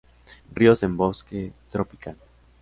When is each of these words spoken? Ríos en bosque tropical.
Ríos 0.51 0.81
en 0.81 0.97
bosque 0.97 1.53
tropical. 1.69 2.17